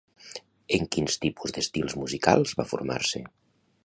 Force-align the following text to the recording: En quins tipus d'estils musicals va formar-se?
En 0.77 0.87
quins 0.95 1.19
tipus 1.25 1.53
d'estils 1.57 1.97
musicals 2.05 2.55
va 2.63 2.67
formar-se? 2.73 3.23